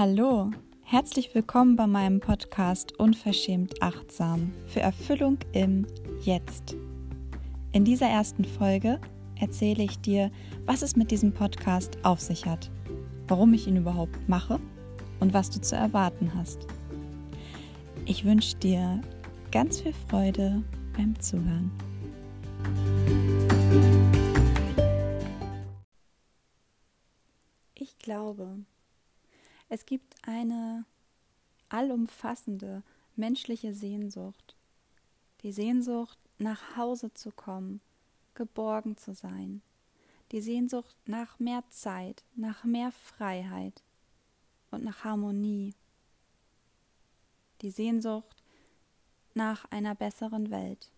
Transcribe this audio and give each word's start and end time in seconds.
Hallo, 0.00 0.50
herzlich 0.80 1.34
willkommen 1.34 1.76
bei 1.76 1.86
meinem 1.86 2.20
Podcast 2.20 2.98
Unverschämt 2.98 3.82
Achtsam 3.82 4.50
für 4.66 4.80
Erfüllung 4.80 5.36
im 5.52 5.86
Jetzt. 6.22 6.74
In 7.72 7.84
dieser 7.84 8.06
ersten 8.06 8.46
Folge 8.46 8.98
erzähle 9.38 9.82
ich 9.82 9.98
dir, 9.98 10.30
was 10.64 10.80
es 10.80 10.96
mit 10.96 11.10
diesem 11.10 11.34
Podcast 11.34 11.98
auf 12.02 12.18
sich 12.18 12.46
hat, 12.46 12.70
warum 13.28 13.52
ich 13.52 13.66
ihn 13.66 13.76
überhaupt 13.76 14.26
mache 14.26 14.58
und 15.20 15.34
was 15.34 15.50
du 15.50 15.60
zu 15.60 15.76
erwarten 15.76 16.32
hast. 16.34 16.66
Ich 18.06 18.24
wünsche 18.24 18.56
dir 18.56 19.02
ganz 19.52 19.82
viel 19.82 19.92
Freude 20.08 20.62
beim 20.96 21.20
Zuhören. 21.20 21.70
Ich 27.74 27.98
glaube, 27.98 28.64
es 29.70 29.86
gibt 29.86 30.16
eine 30.22 30.84
allumfassende 31.68 32.82
menschliche 33.14 33.72
Sehnsucht, 33.72 34.56
die 35.42 35.52
Sehnsucht 35.52 36.18
nach 36.38 36.76
Hause 36.76 37.14
zu 37.14 37.30
kommen, 37.30 37.80
geborgen 38.34 38.96
zu 38.96 39.14
sein, 39.14 39.62
die 40.32 40.40
Sehnsucht 40.40 40.96
nach 41.06 41.38
mehr 41.38 41.62
Zeit, 41.70 42.24
nach 42.34 42.64
mehr 42.64 42.90
Freiheit 42.90 43.82
und 44.72 44.82
nach 44.82 45.04
Harmonie, 45.04 45.72
die 47.62 47.70
Sehnsucht 47.70 48.42
nach 49.34 49.70
einer 49.70 49.94
besseren 49.94 50.50
Welt. 50.50 50.90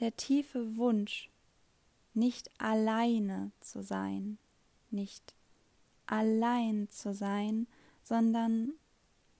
Der 0.00 0.16
tiefe 0.16 0.76
Wunsch, 0.76 1.28
nicht 2.12 2.50
alleine 2.60 3.52
zu 3.60 3.84
sein, 3.84 4.38
nicht 4.92 5.34
allein 6.06 6.88
zu 6.90 7.14
sein, 7.14 7.66
sondern 8.02 8.72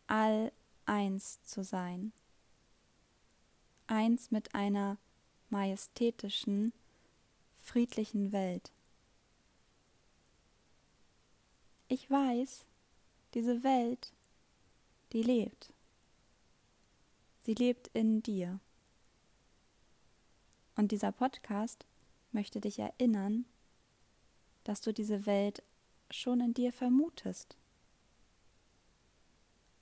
all 0.06 0.52
eins 0.86 1.42
zu 1.44 1.64
sein. 1.64 2.12
Eins 3.86 4.30
mit 4.30 4.54
einer 4.54 4.98
majestätischen, 5.48 6.72
friedlichen 7.62 8.32
Welt. 8.32 8.70
Ich 11.88 12.08
weiß, 12.08 12.66
diese 13.34 13.64
Welt, 13.64 14.12
die 15.12 15.22
lebt. 15.22 15.72
Sie 17.42 17.54
lebt 17.54 17.88
in 17.94 18.22
dir. 18.22 18.60
Und 20.76 20.92
dieser 20.92 21.10
Podcast 21.10 21.84
möchte 22.30 22.60
dich 22.60 22.78
erinnern, 22.78 23.44
dass 24.70 24.80
du 24.80 24.92
diese 24.92 25.26
Welt 25.26 25.64
schon 26.12 26.40
in 26.40 26.54
dir 26.54 26.72
vermutest. 26.72 27.56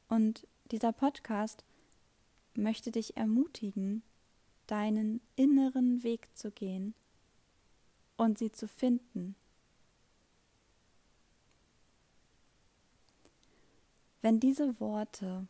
Und 0.08 0.46
dieser 0.70 0.92
Podcast 0.92 1.62
möchte 2.54 2.90
dich 2.90 3.14
ermutigen, 3.14 4.02
deinen 4.66 5.20
inneren 5.36 6.02
Weg 6.04 6.34
zu 6.34 6.50
gehen 6.50 6.94
und 8.16 8.38
sie 8.38 8.50
zu 8.50 8.66
finden. 8.66 9.36
Wenn 14.22 14.40
diese 14.40 14.80
Worte 14.80 15.46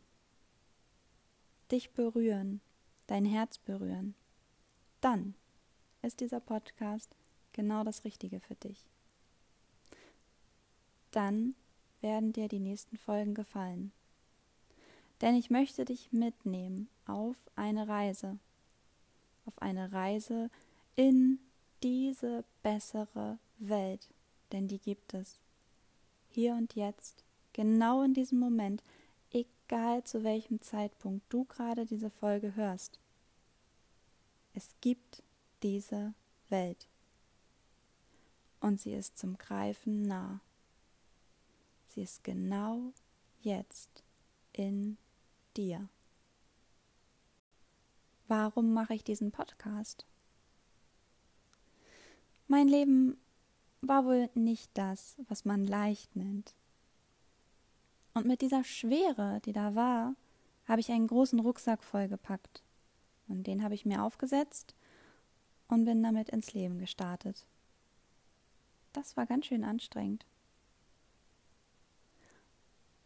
dich 1.71 1.91
berühren, 1.91 2.59
dein 3.07 3.23
Herz 3.23 3.57
berühren, 3.57 4.15
dann 4.99 5.33
ist 6.01 6.19
dieser 6.19 6.41
Podcast 6.41 7.15
genau 7.53 7.85
das 7.85 8.03
Richtige 8.03 8.41
für 8.41 8.55
dich 8.55 8.89
dann 11.11 11.55
werden 12.01 12.33
dir 12.33 12.47
die 12.47 12.59
nächsten 12.59 12.97
Folgen 12.97 13.33
gefallen. 13.33 13.91
Denn 15.21 15.35
ich 15.35 15.49
möchte 15.49 15.85
dich 15.85 16.11
mitnehmen 16.11 16.89
auf 17.05 17.35
eine 17.55 17.87
Reise, 17.87 18.39
auf 19.45 19.61
eine 19.61 19.91
Reise 19.91 20.49
in 20.95 21.39
diese 21.83 22.45
bessere 22.63 23.37
Welt, 23.57 24.09
denn 24.51 24.67
die 24.67 24.79
gibt 24.79 25.13
es. 25.13 25.39
Hier 26.29 26.53
und 26.53 26.75
jetzt, 26.75 27.23
genau 27.53 28.01
in 28.03 28.13
diesem 28.13 28.39
Moment, 28.39 28.83
egal 29.31 30.03
zu 30.03 30.23
welchem 30.23 30.61
Zeitpunkt 30.61 31.25
du 31.29 31.45
gerade 31.45 31.85
diese 31.85 32.09
Folge 32.09 32.55
hörst. 32.55 32.99
Es 34.53 34.73
gibt 34.81 35.23
diese 35.63 36.13
Welt. 36.49 36.87
Und 38.61 38.79
sie 38.79 38.93
ist 38.93 39.17
zum 39.17 39.37
Greifen 39.37 40.03
nah. 40.03 40.41
Sie 41.89 42.03
ist 42.03 42.23
genau 42.23 42.93
jetzt 43.41 44.03
in 44.53 44.97
dir. 45.57 45.89
Warum 48.27 48.73
mache 48.73 48.93
ich 48.93 49.03
diesen 49.03 49.31
Podcast? 49.31 50.05
Mein 52.47 52.67
Leben 52.67 53.17
war 53.81 54.05
wohl 54.05 54.29
nicht 54.35 54.69
das, 54.75 55.15
was 55.27 55.45
man 55.45 55.65
leicht 55.65 56.15
nennt. 56.15 56.53
Und 58.13 58.27
mit 58.27 58.41
dieser 58.41 58.63
Schwere, 58.63 59.39
die 59.45 59.53
da 59.53 59.73
war, 59.73 60.15
habe 60.67 60.81
ich 60.81 60.91
einen 60.91 61.07
großen 61.07 61.39
Rucksack 61.39 61.83
vollgepackt. 61.83 62.63
Und 63.27 63.47
den 63.47 63.63
habe 63.63 63.73
ich 63.73 63.85
mir 63.85 64.03
aufgesetzt 64.03 64.75
und 65.67 65.85
bin 65.85 66.03
damit 66.03 66.29
ins 66.29 66.53
Leben 66.53 66.77
gestartet. 66.77 67.47
Das 68.93 69.17
war 69.17 69.25
ganz 69.25 69.47
schön 69.47 69.63
anstrengend. 69.63 70.25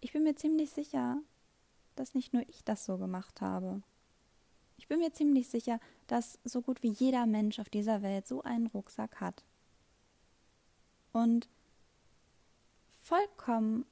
Ich 0.04 0.12
bin 0.12 0.24
mir 0.24 0.36
ziemlich 0.36 0.70
sicher, 0.70 1.22
dass 1.96 2.14
nicht 2.14 2.34
nur 2.34 2.44
ich 2.50 2.66
das 2.66 2.84
so 2.84 2.98
gemacht 2.98 3.40
habe. 3.40 3.82
Ich 4.76 4.90
bin 4.90 5.00
mir 5.00 5.14
ziemlich 5.14 5.48
sicher, 5.48 5.80
dass 6.08 6.40
so 6.44 6.62
gut 6.62 6.84
wie 6.84 6.90
jeder 6.90 7.26
Mensch 7.26 7.58
auf 7.58 7.70
dieser 7.70 8.02
Welt 8.02 8.28
so 8.28 8.42
einen 8.42 8.68
Rucksack 8.68 9.22
hat. 9.22 9.46
Und 11.14 11.48
vollkommen 12.98 13.86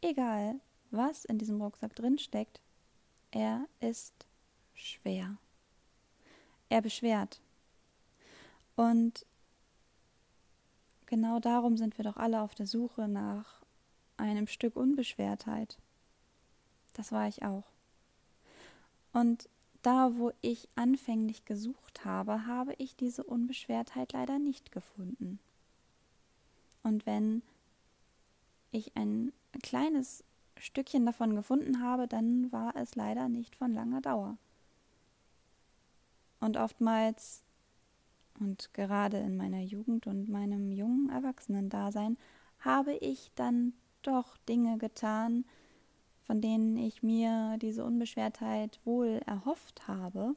egal, 0.00 0.60
was 0.92 1.24
in 1.24 1.38
diesem 1.38 1.60
Rucksack 1.60 1.96
drinsteckt, 1.96 2.60
er 3.32 3.66
ist 3.80 4.14
schwer. 4.74 5.38
Er 6.68 6.82
beschwert. 6.82 7.40
Und 8.76 9.26
genau 11.06 11.40
darum 11.40 11.76
sind 11.76 11.98
wir 11.98 12.04
doch 12.04 12.16
alle 12.16 12.42
auf 12.42 12.54
der 12.54 12.68
Suche 12.68 13.08
nach 13.08 13.61
einem 14.16 14.46
Stück 14.46 14.76
Unbeschwertheit. 14.76 15.78
Das 16.94 17.12
war 17.12 17.28
ich 17.28 17.42
auch. 17.42 17.64
Und 19.12 19.48
da, 19.82 20.16
wo 20.16 20.32
ich 20.40 20.68
anfänglich 20.76 21.44
gesucht 21.44 22.04
habe, 22.04 22.46
habe 22.46 22.74
ich 22.78 22.94
diese 22.96 23.24
Unbeschwertheit 23.24 24.12
leider 24.12 24.38
nicht 24.38 24.72
gefunden. 24.72 25.38
Und 26.82 27.04
wenn 27.06 27.42
ich 28.70 28.96
ein 28.96 29.32
kleines 29.62 30.24
Stückchen 30.56 31.04
davon 31.04 31.34
gefunden 31.34 31.82
habe, 31.82 32.06
dann 32.06 32.50
war 32.52 32.76
es 32.76 32.94
leider 32.94 33.28
nicht 33.28 33.56
von 33.56 33.72
langer 33.74 34.00
Dauer. 34.00 34.36
Und 36.40 36.56
oftmals, 36.56 37.42
und 38.40 38.72
gerade 38.74 39.18
in 39.18 39.36
meiner 39.36 39.60
Jugend 39.60 40.06
und 40.06 40.28
meinem 40.28 40.72
jungen 40.72 41.10
Erwachsenendasein, 41.10 42.16
habe 42.60 42.94
ich 42.94 43.30
dann 43.34 43.74
doch 44.02 44.36
Dinge 44.48 44.78
getan, 44.78 45.44
von 46.24 46.40
denen 46.40 46.76
ich 46.76 47.02
mir 47.02 47.56
diese 47.60 47.84
Unbeschwertheit 47.84 48.80
wohl 48.84 49.20
erhofft 49.26 49.88
habe. 49.88 50.34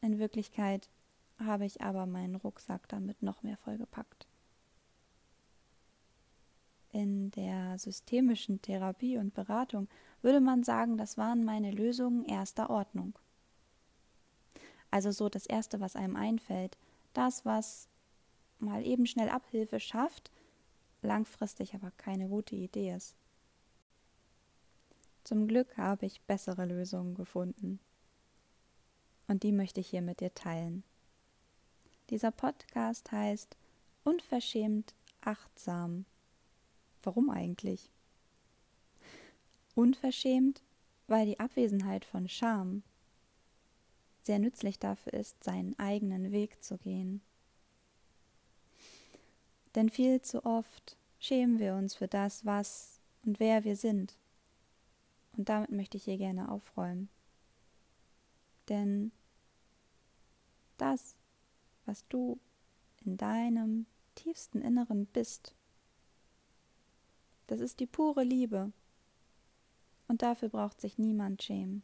In 0.00 0.18
Wirklichkeit 0.18 0.88
habe 1.38 1.64
ich 1.64 1.80
aber 1.82 2.06
meinen 2.06 2.36
Rucksack 2.36 2.88
damit 2.88 3.22
noch 3.22 3.42
mehr 3.42 3.56
vollgepackt. 3.56 4.26
In 6.92 7.30
der 7.30 7.78
systemischen 7.78 8.60
Therapie 8.62 9.16
und 9.16 9.32
Beratung 9.32 9.88
würde 10.22 10.40
man 10.40 10.64
sagen, 10.64 10.96
das 10.96 11.16
waren 11.16 11.44
meine 11.44 11.70
Lösungen 11.70 12.24
erster 12.24 12.68
Ordnung. 12.68 13.14
Also 14.90 15.12
so 15.12 15.28
das 15.28 15.46
Erste, 15.46 15.80
was 15.80 15.94
einem 15.94 16.16
einfällt, 16.16 16.76
das, 17.12 17.44
was 17.44 17.88
mal 18.58 18.84
eben 18.84 19.06
schnell 19.06 19.28
Abhilfe 19.28 19.78
schafft, 19.78 20.30
langfristig 21.02 21.74
aber 21.74 21.90
keine 21.92 22.28
gute 22.28 22.56
Idee 22.56 22.94
ist. 22.94 23.14
Zum 25.24 25.46
Glück 25.46 25.76
habe 25.76 26.06
ich 26.06 26.20
bessere 26.22 26.64
Lösungen 26.64 27.14
gefunden. 27.14 27.78
Und 29.28 29.42
die 29.42 29.52
möchte 29.52 29.80
ich 29.80 29.88
hier 29.88 30.02
mit 30.02 30.20
dir 30.20 30.34
teilen. 30.34 30.82
Dieser 32.10 32.32
Podcast 32.32 33.12
heißt 33.12 33.56
Unverschämt 34.02 34.94
achtsam. 35.20 36.06
Warum 37.02 37.30
eigentlich? 37.30 37.92
Unverschämt, 39.74 40.62
weil 41.06 41.26
die 41.26 41.38
Abwesenheit 41.38 42.04
von 42.04 42.28
Scham 42.28 42.82
sehr 44.22 44.38
nützlich 44.38 44.78
dafür 44.78 45.14
ist, 45.14 45.42
seinen 45.44 45.78
eigenen 45.78 46.32
Weg 46.32 46.62
zu 46.62 46.76
gehen. 46.76 47.20
Denn 49.74 49.88
viel 49.88 50.20
zu 50.20 50.44
oft 50.44 50.96
schämen 51.18 51.58
wir 51.58 51.74
uns 51.74 51.94
für 51.94 52.08
das, 52.08 52.44
was 52.44 53.00
und 53.24 53.38
wer 53.38 53.64
wir 53.64 53.76
sind. 53.76 54.16
Und 55.36 55.48
damit 55.48 55.70
möchte 55.70 55.96
ich 55.96 56.04
hier 56.04 56.18
gerne 56.18 56.50
aufräumen. 56.50 57.08
Denn 58.68 59.12
das, 60.76 61.14
was 61.86 62.06
du 62.08 62.38
in 63.04 63.16
deinem 63.16 63.86
tiefsten 64.14 64.60
Inneren 64.60 65.06
bist, 65.06 65.54
das 67.46 67.60
ist 67.60 67.80
die 67.80 67.86
pure 67.86 68.22
Liebe. 68.22 68.72
Und 70.08 70.22
dafür 70.22 70.48
braucht 70.48 70.80
sich 70.80 70.98
niemand 70.98 71.42
schämen. 71.42 71.82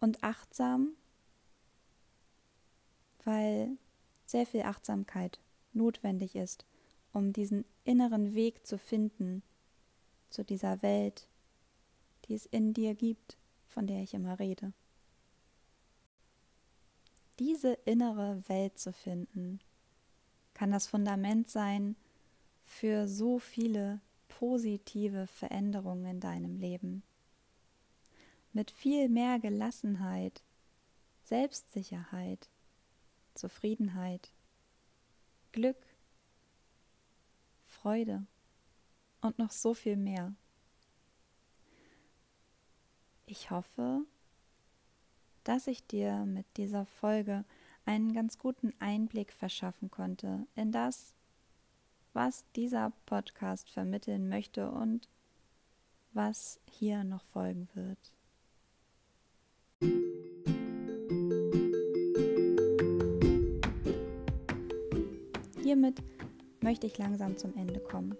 Und 0.00 0.22
achtsam, 0.24 0.94
weil 3.24 3.76
sehr 4.32 4.46
viel 4.46 4.62
Achtsamkeit 4.62 5.38
notwendig 5.72 6.34
ist, 6.34 6.64
um 7.12 7.32
diesen 7.32 7.64
inneren 7.84 8.34
Weg 8.34 8.66
zu 8.66 8.78
finden 8.78 9.42
zu 10.30 10.42
dieser 10.42 10.82
Welt, 10.82 11.28
die 12.24 12.34
es 12.34 12.46
in 12.46 12.72
dir 12.72 12.94
gibt, 12.94 13.36
von 13.68 13.86
der 13.86 14.02
ich 14.02 14.14
immer 14.14 14.38
rede. 14.38 14.72
Diese 17.38 17.74
innere 17.84 18.42
Welt 18.48 18.78
zu 18.78 18.92
finden, 18.92 19.60
kann 20.54 20.70
das 20.70 20.86
Fundament 20.86 21.48
sein 21.48 21.96
für 22.64 23.08
so 23.08 23.38
viele 23.38 24.00
positive 24.28 25.26
Veränderungen 25.26 26.06
in 26.06 26.20
deinem 26.20 26.56
Leben. 26.56 27.02
Mit 28.54 28.70
viel 28.70 29.08
mehr 29.08 29.38
Gelassenheit, 29.38 30.42
Selbstsicherheit, 31.24 32.48
Zufriedenheit, 33.34 34.32
Glück, 35.52 35.76
Freude 37.66 38.26
und 39.20 39.38
noch 39.38 39.50
so 39.50 39.74
viel 39.74 39.96
mehr. 39.96 40.34
Ich 43.26 43.50
hoffe, 43.50 44.02
dass 45.44 45.66
ich 45.66 45.86
dir 45.86 46.24
mit 46.26 46.46
dieser 46.56 46.86
Folge 46.86 47.44
einen 47.84 48.12
ganz 48.12 48.38
guten 48.38 48.72
Einblick 48.78 49.32
verschaffen 49.32 49.90
konnte 49.90 50.46
in 50.54 50.70
das, 50.70 51.14
was 52.12 52.46
dieser 52.54 52.92
Podcast 53.06 53.70
vermitteln 53.70 54.28
möchte 54.28 54.70
und 54.70 55.08
was 56.12 56.60
hier 56.70 57.04
noch 57.04 57.24
folgen 57.24 57.68
wird. 57.74 58.12
Hiermit 65.72 66.02
möchte 66.60 66.86
ich 66.86 66.98
langsam 66.98 67.34
zum 67.38 67.56
Ende 67.56 67.80
kommen. 67.80 68.14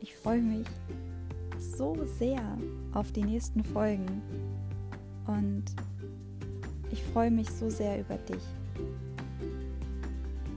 Ich 0.00 0.12
freue 0.16 0.42
mich 0.42 0.66
so 1.56 1.96
sehr 2.18 2.58
auf 2.94 3.12
die 3.12 3.22
nächsten 3.22 3.62
Folgen 3.62 4.20
und 5.28 5.62
ich 6.90 7.00
freue 7.00 7.30
mich 7.30 7.48
so 7.48 7.70
sehr 7.70 8.00
über 8.00 8.16
dich. 8.16 8.42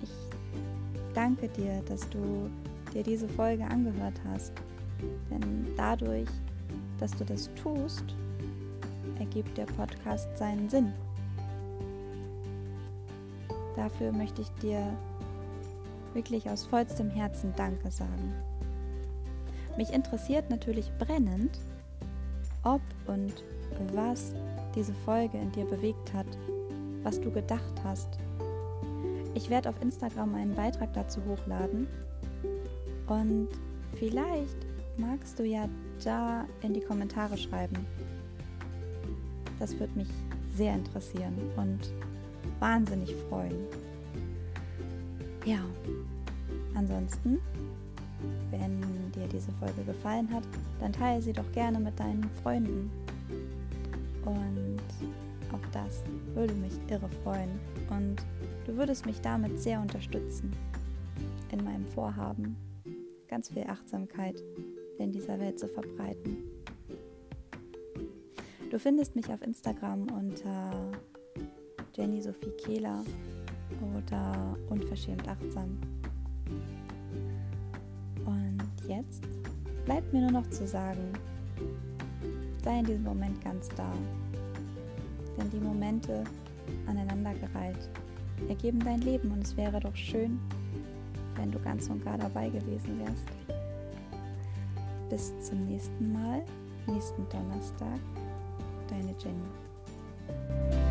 Ich 0.02 0.10
danke 1.14 1.50
dir, 1.50 1.84
dass 1.88 2.10
du 2.10 2.50
dir 2.92 3.04
diese 3.04 3.30
Folge 3.30 3.64
angehört 3.64 4.20
hast, 4.32 4.54
denn 5.30 5.68
dadurch, 5.78 6.30
dass 7.00 7.12
du 7.12 7.24
das 7.24 7.52
tust, 7.62 8.06
ergibt 9.20 9.56
der 9.56 9.66
Podcast 9.66 10.36
seinen 10.36 10.68
Sinn. 10.68 10.92
Dafür 13.76 14.12
möchte 14.12 14.42
ich 14.42 14.50
dir 14.64 14.98
wirklich 16.18 16.50
aus 16.50 16.66
vollstem 16.66 17.10
Herzen 17.12 17.54
Danke 17.56 17.92
sagen. 17.92 18.34
Mich 19.78 19.94
interessiert 19.94 20.50
natürlich 20.50 20.92
brennend, 20.98 21.60
ob 22.64 22.82
und 23.08 23.34
was 23.94 24.34
diese 24.76 24.94
Folge 25.06 25.38
in 25.38 25.52
dir 25.52 25.66
bewegt 25.66 26.12
hat, 26.14 26.26
was 27.04 27.22
du 27.22 27.32
gedacht 27.32 27.82
hast. 27.84 28.10
Ich 29.36 29.52
werde 29.52 29.70
auf 29.70 29.80
Instagram 29.80 30.34
einen 30.34 30.56
Beitrag 30.56 30.92
dazu 30.94 31.22
hochladen 31.26 31.88
und 33.06 33.50
vielleicht 33.94 34.58
magst 34.98 35.38
du 35.38 35.46
ja 35.46 35.70
da 36.04 36.46
in 36.64 36.74
die 36.74 36.82
Kommentare 36.82 37.38
schreiben. 37.38 37.86
Das 39.60 39.80
würde 39.80 39.94
mich 39.94 40.10
sehr 40.56 40.74
interessieren 40.74 41.38
und 41.56 41.94
wahnsinnig 42.60 43.16
freuen. 43.30 43.68
Ja, 45.48 45.60
ansonsten, 46.76 47.40
wenn 48.52 48.82
dir 49.14 49.30
diese 49.32 49.50
Folge 49.54 49.82
gefallen 49.86 50.30
hat, 50.30 50.44
dann 50.82 50.92
teile 50.92 51.22
sie 51.22 51.32
doch 51.32 51.50
gerne 51.54 51.80
mit 51.80 51.98
deinen 51.98 52.30
Freunden. 52.44 52.92
Und 54.26 54.82
auch 55.54 55.66
das 55.72 56.04
würde 56.34 56.54
mich 56.56 56.74
irre 56.90 57.08
freuen. 57.24 57.52
Und 57.90 58.18
du 58.66 58.76
würdest 58.76 59.06
mich 59.06 59.22
damit 59.22 59.58
sehr 59.58 59.80
unterstützen 59.80 60.52
in 61.50 61.64
meinem 61.64 61.86
Vorhaben, 61.86 62.58
ganz 63.30 63.48
viel 63.48 63.64
Achtsamkeit 63.68 64.44
in 65.00 65.14
dieser 65.14 65.40
Welt 65.40 65.58
zu 65.58 65.70
verbreiten. 65.70 66.44
Du 68.70 68.78
findest 68.78 69.16
mich 69.16 69.30
auf 69.30 69.42
Instagram 69.42 70.08
unter 70.12 70.92
Jenny 71.96 72.22
Sophie 72.22 72.52
Kehler 72.58 73.06
oder 73.82 74.58
unverschämt 74.70 75.28
achtsam. 75.28 75.78
Und 78.26 78.64
jetzt 78.88 79.24
bleibt 79.86 80.12
mir 80.14 80.22
nur 80.22 80.32
noch 80.32 80.50
zu 80.50 80.68
sagen, 80.68 81.14
sei 82.64 82.80
in 82.80 82.86
diesem 82.86 83.04
Moment 83.04 83.44
ganz 83.44 83.70
da. 83.70 83.92
Denn 85.38 85.50
die 85.52 85.60
Momente 85.60 86.24
aneinandergereiht 86.88 87.90
ergeben 88.50 88.80
dein 88.80 89.02
Leben 89.02 89.32
und 89.32 89.44
es 89.44 89.56
wäre 89.56 89.80
doch 89.80 89.96
schön, 89.96 90.40
wenn 91.36 91.52
du 91.52 91.60
ganz 91.60 91.90
und 91.90 92.04
gar 92.04 92.18
dabei 92.18 92.50
gewesen 92.50 93.00
wärst. 93.00 93.26
Bis 95.10 95.48
zum 95.48 95.66
nächsten 95.66 96.12
Mal, 96.12 96.44
nächsten 96.88 97.28
Donnerstag, 97.30 98.00
deine 98.90 99.16
Jenny. 99.20 100.87